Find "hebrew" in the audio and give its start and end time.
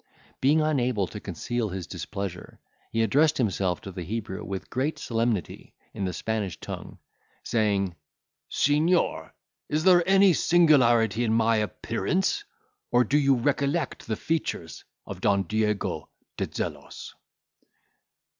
4.01-4.43